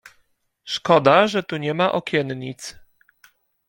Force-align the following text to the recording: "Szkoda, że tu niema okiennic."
"Szkoda, 0.65 1.27
że 1.27 1.43
tu 1.43 1.57
niema 1.57 1.91
okiennic." 1.91 2.75